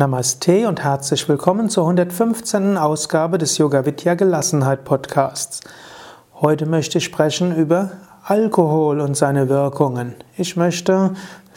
[0.00, 2.78] Namaste und herzlich willkommen zur 115.
[2.78, 5.60] Ausgabe des Yoga Vidya Gelassenheit Podcasts.
[6.40, 7.90] Heute möchte ich sprechen über
[8.24, 10.14] Alkohol und seine Wirkungen.
[10.38, 11.10] Ich möchte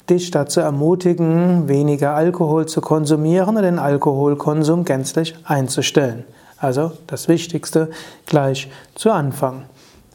[0.10, 6.26] dich dazu ermutigen, weniger Alkohol zu konsumieren und den Alkoholkonsum gänzlich einzustellen.
[6.58, 7.92] Also das Wichtigste
[8.26, 9.64] gleich zu Anfang.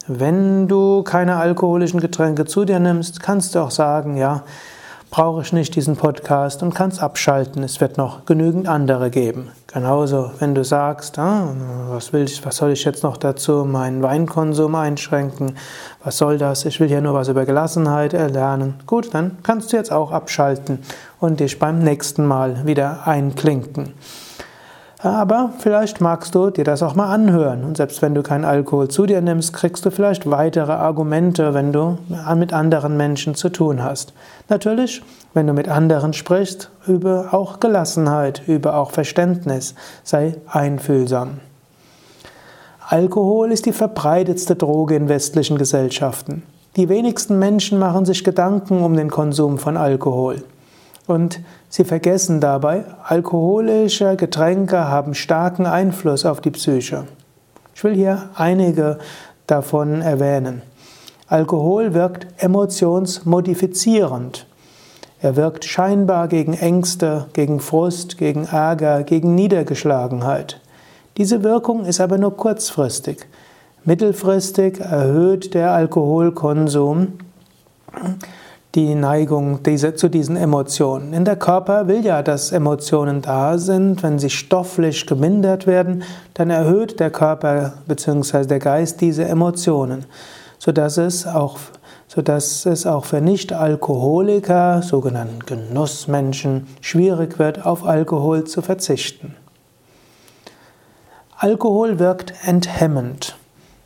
[0.05, 4.43] Wenn du keine alkoholischen Getränke zu dir nimmst, kannst du auch sagen, ja,
[5.09, 7.63] brauche ich nicht diesen Podcast und kannst abschalten.
[7.63, 9.51] Es wird noch genügend andere geben.
[9.67, 11.53] Genauso, wenn du sagst, ah,
[11.89, 15.57] was, will ich, was soll ich jetzt noch dazu, meinen Weinkonsum einschränken?
[16.03, 16.65] Was soll das?
[16.65, 18.75] Ich will ja nur was über Gelassenheit erlernen.
[18.85, 20.79] Gut, dann kannst du jetzt auch abschalten
[21.19, 23.93] und dich beim nächsten Mal wieder einklinken.
[25.01, 27.63] Aber vielleicht magst du dir das auch mal anhören.
[27.63, 31.71] Und selbst wenn du keinen Alkohol zu dir nimmst, kriegst du vielleicht weitere Argumente, wenn
[31.71, 31.97] du
[32.35, 34.11] mit anderen Menschen zu tun hast.
[34.49, 35.01] Natürlich,
[35.33, 41.39] wenn du mit anderen sprichst, übe auch Gelassenheit, übe auch Verständnis, sei einfühlsam.
[42.85, 46.43] Alkohol ist die verbreitetste Droge in westlichen Gesellschaften.
[46.75, 50.43] Die wenigsten Menschen machen sich Gedanken um den Konsum von Alkohol.
[51.09, 57.05] Und sie vergessen dabei, alkoholische Getränke haben starken Einfluss auf die Psyche.
[57.73, 58.99] Ich will hier einige
[59.47, 60.61] davon erwähnen.
[61.25, 64.45] Alkohol wirkt emotionsmodifizierend.
[65.19, 70.61] Er wirkt scheinbar gegen Ängste, gegen Frust, gegen Ärger, gegen Niedergeschlagenheit.
[71.17, 73.25] Diese Wirkung ist aber nur kurzfristig.
[73.83, 77.13] Mittelfristig erhöht der Alkoholkonsum
[78.75, 81.13] die Neigung diese, zu diesen Emotionen.
[81.13, 84.03] In der Körper will ja, dass Emotionen da sind.
[84.03, 86.03] Wenn sie stofflich gemindert werden,
[86.35, 88.45] dann erhöht der Körper bzw.
[88.45, 90.05] der Geist diese Emotionen,
[90.59, 91.57] sodass es auch,
[92.07, 99.35] sodass es auch für Nicht-Alkoholiker, sogenannten Genussmenschen, schwierig wird, auf Alkohol zu verzichten.
[101.37, 103.35] Alkohol wirkt enthemmend.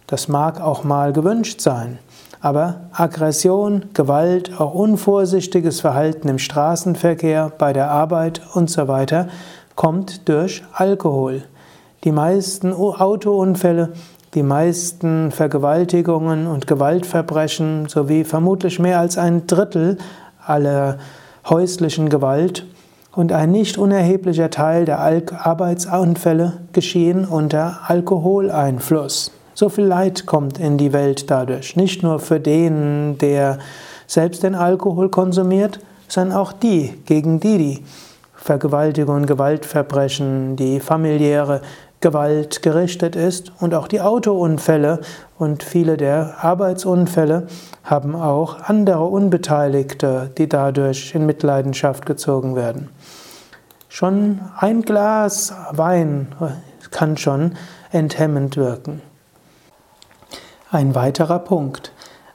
[0.08, 2.00] Das mag auch mal gewünscht sein.
[2.44, 9.30] Aber Aggression, Gewalt, auch unvorsichtiges Verhalten im Straßenverkehr, bei der Arbeit und so weiter
[9.78, 11.44] kommt durch Alkohol.
[12.04, 13.94] Die meisten Autounfälle,
[14.34, 19.98] die meisten Vergewaltigungen und Gewaltverbrechen sowie vermutlich mehr als ein Drittel
[20.46, 20.98] aller
[21.50, 22.66] häuslichen Gewalt
[23.14, 29.32] und ein nicht unerheblicher Teil der Arbeitsunfälle geschehen unter Alkoholeinfluss.
[29.54, 31.76] So viel Leid kommt in die Welt dadurch.
[31.76, 33.60] Nicht nur für den, der
[34.08, 37.84] selbst den Alkohol konsumiert, sondern auch die, gegen die die
[38.36, 41.62] Vergewaltigung, Gewaltverbrechen, die familiäre
[42.02, 45.00] Gewalt gerichtet ist und auch die Autounfälle
[45.38, 47.48] und viele der Arbeitsunfälle
[47.86, 52.90] haben auch andere Unbeteiligte, die dadurch in Mitleidenschaft gezogen werden.
[53.88, 56.28] Schon ein Glas Wein
[56.92, 57.54] kann schon
[57.92, 59.02] enthemmend wirken.
[60.74, 61.92] Ein weiterer Punkt.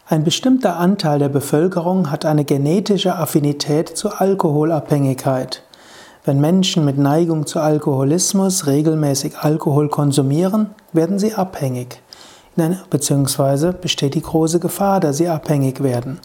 [0.07, 5.65] Ein bestimmter Anteil der Bevölkerung hat eine genetische Affinität zur Alkoholabhängigkeit.
[6.25, 12.01] Wenn Menschen mit Neigung zu Alkoholismus regelmäßig Alkohol konsumieren, werden sie abhängig.
[12.91, 16.21] Beziehungsweise besteht die große Gefahr, dass sie abhängig werden.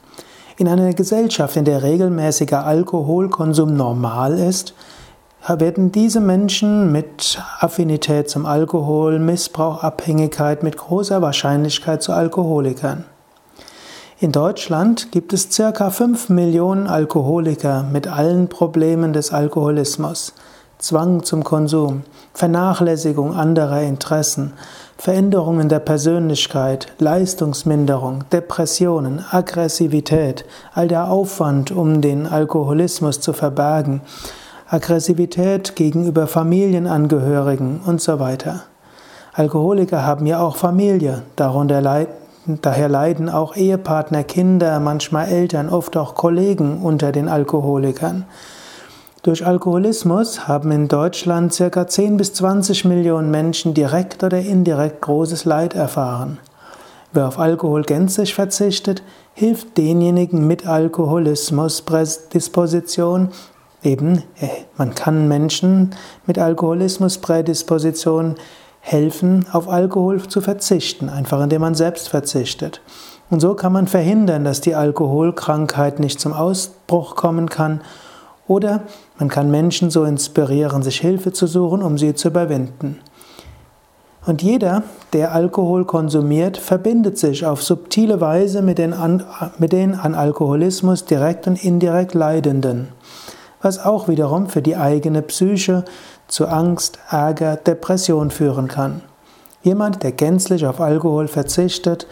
[0.57, 4.75] In einer Gesellschaft, in der regelmäßiger Alkoholkonsum normal ist,
[5.47, 13.05] werden diese Menschen mit Affinität zum Alkohol, Missbrauch, Abhängigkeit mit großer Wahrscheinlichkeit zu Alkoholikern.
[14.19, 20.33] In Deutschland gibt es circa 5 Millionen Alkoholiker mit allen Problemen des Alkoholismus.
[20.77, 24.53] Zwang zum Konsum, Vernachlässigung anderer Interessen,
[24.97, 34.01] Veränderungen der Persönlichkeit, Leistungsminderung, Depressionen, Aggressivität, all der Aufwand, um den Alkoholismus zu verbergen,
[34.73, 38.63] Aggressivität gegenüber Familienangehörigen und so weiter.
[39.33, 42.15] Alkoholiker haben ja auch Familie, darunter leiden,
[42.63, 48.25] daher leiden auch Ehepartner, Kinder, manchmal Eltern, oft auch Kollegen unter den Alkoholikern.
[49.21, 51.87] Durch Alkoholismus haben in Deutschland ca.
[51.87, 56.39] 10 bis 20 Millionen Menschen direkt oder indirekt großes Leid erfahren.
[57.11, 59.03] Wer auf Alkohol gänzlich verzichtet,
[59.35, 63.29] hilft denjenigen mit Alkoholismus-Disposition
[63.83, 64.47] eben, äh,
[64.77, 65.95] man kann Menschen
[66.25, 68.35] mit Alkoholismus-Prädisposition
[68.79, 72.81] helfen, auf Alkohol zu verzichten, einfach indem man selbst verzichtet.
[73.29, 77.81] Und so kann man verhindern, dass die Alkoholkrankheit nicht zum Ausbruch kommen kann.
[78.47, 78.81] Oder
[79.17, 82.99] man kann Menschen so inspirieren, sich Hilfe zu suchen, um sie zu überwinden.
[84.25, 89.23] Und jeder, der Alkohol konsumiert, verbindet sich auf subtile Weise mit den an,
[89.57, 92.89] mit den an Alkoholismus direkt und indirekt Leidenden.
[93.63, 95.85] Was auch wiederum für die eigene Psyche
[96.27, 99.01] zu Angst, Ärger, Depression führen kann.
[99.63, 102.05] Jemand, der gänzlich auf Alkohol verzichtet,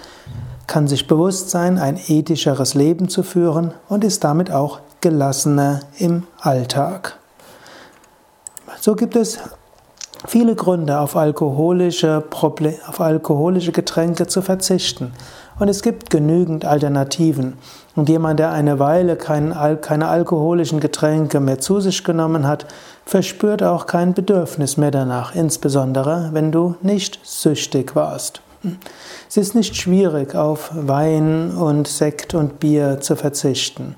[0.65, 6.23] kann sich bewusst sein, ein ethischeres Leben zu führen und ist damit auch gelassener im
[6.39, 7.17] Alltag.
[8.79, 9.37] So gibt es
[10.25, 15.11] viele Gründe, auf alkoholische, Proble auf alkoholische Getränke zu verzichten.
[15.61, 17.53] Und es gibt genügend Alternativen.
[17.95, 22.65] Und jemand, der eine Weile kein, keine alkoholischen Getränke mehr zu sich genommen hat,
[23.05, 28.41] verspürt auch kein Bedürfnis mehr danach, insbesondere wenn du nicht süchtig warst.
[29.29, 33.95] Es ist nicht schwierig, auf Wein und Sekt und Bier zu verzichten.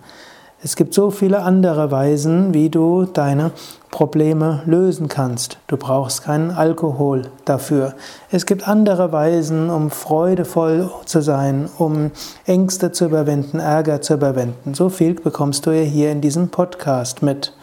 [0.62, 3.52] Es gibt so viele andere Weisen, wie du deine
[3.94, 5.60] Probleme lösen kannst.
[5.68, 7.94] Du brauchst keinen Alkohol dafür.
[8.32, 12.10] Es gibt andere Weisen, um freudevoll zu sein, um
[12.48, 14.74] Ängste zu überwinden, Ärger zu überwinden.
[14.74, 17.54] So viel bekommst du ja hier in diesem Podcast mit.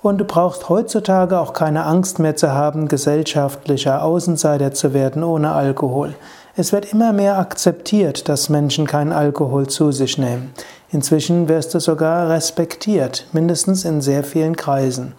[0.00, 5.50] Und du brauchst heutzutage auch keine Angst mehr zu haben, gesellschaftlicher Außenseiter zu werden ohne
[5.50, 6.14] Alkohol.
[6.54, 10.52] Es wird immer mehr akzeptiert, dass Menschen keinen Alkohol zu sich nehmen.
[10.92, 15.14] Inzwischen wirst du sogar respektiert, mindestens in sehr vielen Kreisen.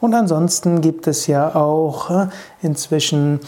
[0.00, 2.26] Und ansonsten gibt es ja auch äh,
[2.62, 3.40] inzwischen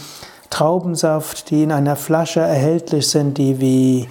[0.51, 4.09] Traubensaft, die in einer Flasche erhältlich sind, die wie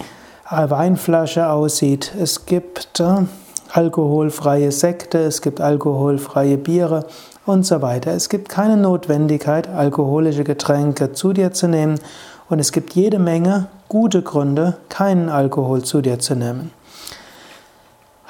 [0.50, 2.12] Weinflasche aussieht.
[2.18, 3.24] Es gibt äh,
[3.72, 7.06] alkoholfreie Sekte, es gibt alkoholfreie Biere
[7.46, 8.12] und so weiter.
[8.12, 12.00] Es gibt keine Notwendigkeit, alkoholische Getränke zu dir zu nehmen
[12.48, 16.72] und es gibt jede Menge gute Gründe, keinen Alkohol zu dir zu nehmen.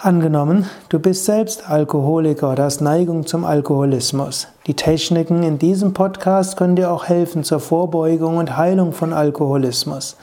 [0.03, 4.49] Angenommen, du bist selbst Alkoholiker oder hast Neigung zum Alkoholismus.
[4.67, 10.17] Die Techniken in diesem Podcast können dir auch helfen zur Vorbeugung und Heilung von Alkoholismus.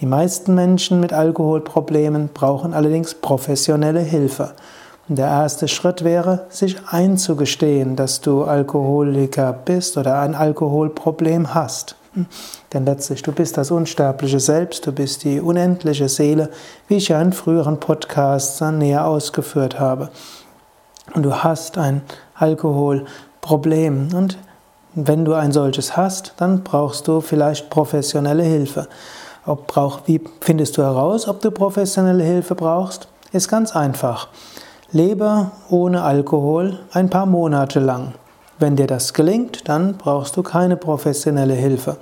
[0.00, 4.50] Die meisten Menschen mit Alkoholproblemen brauchen allerdings professionelle Hilfe.
[5.08, 11.94] Und der erste Schritt wäre, sich einzugestehen, dass du Alkoholiker bist oder ein Alkoholproblem hast.
[12.72, 16.50] Denn letztlich, du bist das unsterbliche Selbst, du bist die unendliche Seele,
[16.88, 20.10] wie ich ja in früheren Podcasts näher ausgeführt habe.
[21.14, 22.02] Und du hast ein
[22.34, 24.08] Alkoholproblem.
[24.14, 24.38] Und
[24.94, 28.88] wenn du ein solches hast, dann brauchst du vielleicht professionelle Hilfe.
[29.46, 33.08] Ob brauch, wie findest du heraus, ob du professionelle Hilfe brauchst?
[33.32, 34.28] Ist ganz einfach.
[34.92, 38.14] Lebe ohne Alkohol ein paar Monate lang.
[38.60, 41.96] Wenn dir das gelingt, dann brauchst du keine professionelle Hilfe.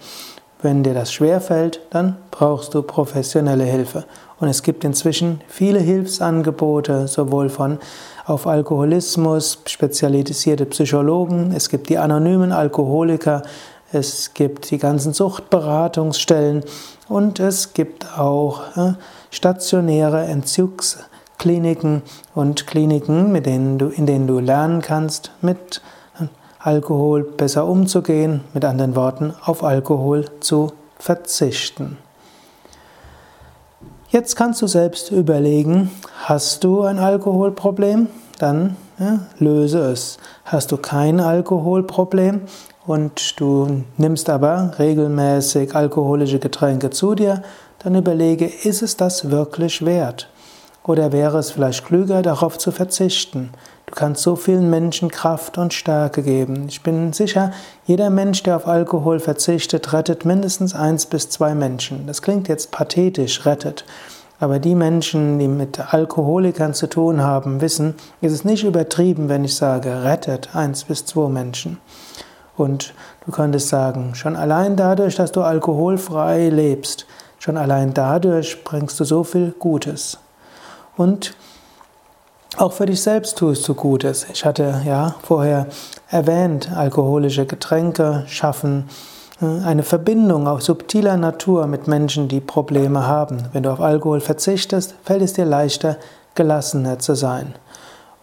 [0.61, 4.07] Wenn dir das schwerfällt, dann brauchst du professionelle Hilfe.
[4.41, 7.79] Und es gibt inzwischen viele Hilfsangebote, sowohl von
[8.27, 13.43] auf Alkoholismus spezialisierte Psychologen, es gibt die anonymen Alkoholiker,
[13.93, 16.65] es gibt die ganzen Suchtberatungsstellen
[17.09, 18.95] und es gibt auch äh,
[19.31, 22.03] stationäre Entzugskliniken
[22.35, 25.81] und Kliniken, mit denen du, in denen du lernen kannst, mit
[26.59, 31.99] Alkohol besser umzugehen, mit anderen Worten, auf Alkohol zu verzichten.
[34.11, 35.91] Jetzt kannst du selbst überlegen,
[36.25, 38.09] hast du ein Alkoholproblem?
[38.39, 40.19] Dann ja, löse es.
[40.45, 42.43] Hast du kein Alkoholproblem
[42.87, 47.43] und du nimmst aber regelmäßig alkoholische Getränke zu dir,
[47.81, 50.29] dann überlege, ist es das wirklich wert?
[50.89, 53.51] Oder wäre es vielleicht klüger, darauf zu verzichten?
[53.85, 56.65] Du kannst so vielen Menschen Kraft und Stärke geben.
[56.69, 57.53] Ich bin sicher,
[57.85, 62.07] jeder Mensch, der auf Alkohol verzichtet, rettet mindestens eins bis zwei Menschen.
[62.07, 63.85] Das klingt jetzt pathetisch, rettet.
[64.41, 69.45] Aber die Menschen, die mit Alkoholikern zu tun haben, wissen, ist es nicht übertrieben, wenn
[69.45, 71.77] ich sage, rettet eins bis zwei Menschen.
[72.57, 72.95] Und
[73.27, 77.05] du könntest sagen, schon allein dadurch, dass du alkoholfrei lebst,
[77.39, 80.19] schon allein dadurch bringst du so viel Gutes.
[80.99, 81.35] Und
[82.59, 84.27] auch für dich selbst tust du Gutes.
[84.33, 85.69] Ich hatte ja vorher
[86.11, 88.89] erwähnt, alkoholische Getränke schaffen
[89.41, 93.45] äh, eine Verbindung auf subtiler Natur mit Menschen, die Probleme haben.
[93.53, 95.99] Wenn du auf Alkohol verzichtest, fällt es dir leichter,
[96.35, 97.55] gelassener zu sein.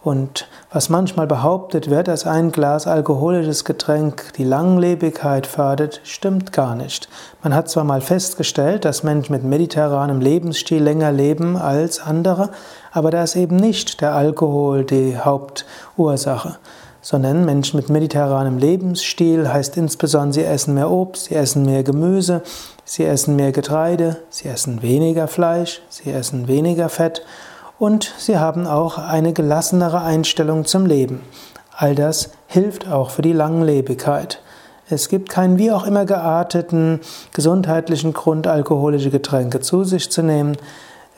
[0.06, 6.76] Und was manchmal behauptet wird, dass ein Glas alkoholisches Getränk die Langlebigkeit fördert, stimmt gar
[6.76, 7.08] nicht.
[7.42, 12.50] Man hat zwar mal festgestellt, dass Menschen mit mediterranem Lebensstil länger leben als andere,
[12.92, 16.58] aber da ist eben nicht der Alkohol die Hauptursache
[17.02, 22.42] sondern Menschen mit mediterranem Lebensstil heißt insbesondere, sie essen mehr Obst, sie essen mehr Gemüse,
[22.84, 27.22] sie essen mehr Getreide, sie essen weniger Fleisch, sie essen weniger Fett
[27.78, 31.20] und sie haben auch eine gelassenere Einstellung zum Leben.
[31.76, 34.40] All das hilft auch für die Langlebigkeit.
[34.88, 37.00] Es gibt keinen wie auch immer gearteten
[37.34, 40.56] gesundheitlichen Grund, alkoholische Getränke zu sich zu nehmen.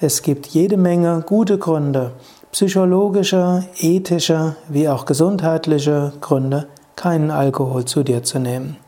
[0.00, 2.12] Es gibt jede Menge gute Gründe,
[2.50, 8.78] psychologische, ethische wie auch gesundheitliche Gründe, keinen Alkohol zu dir zu nehmen.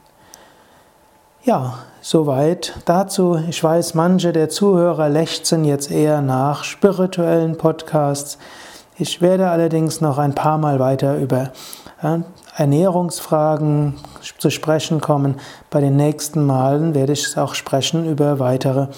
[1.42, 3.40] Ja, soweit dazu.
[3.48, 8.36] Ich weiß, manche der Zuhörer lechzen jetzt eher nach spirituellen Podcasts.
[8.98, 11.52] Ich werde allerdings noch ein paar Mal weiter über
[12.54, 13.94] Ernährungsfragen
[14.36, 15.36] zu sprechen kommen.
[15.70, 18.88] Bei den nächsten Malen werde ich auch sprechen über weitere